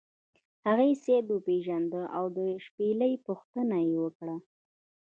هغې 0.67 0.91
سید 1.03 1.25
وپیژنده 1.31 2.03
او 2.17 2.25
د 2.37 2.39
شپیلۍ 2.65 3.13
پوښتنه 3.27 3.77
یې 3.87 3.95
وکړه. 4.03 4.35